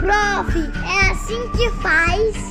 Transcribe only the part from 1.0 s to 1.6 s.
assim